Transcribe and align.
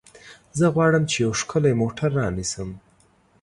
زه 0.57 0.65
غواړم 0.75 1.03
چې 1.11 1.15
یو 1.25 1.31
ښکلی 1.39 1.73
موټر 1.81 2.09
رانیسم. 2.19 2.69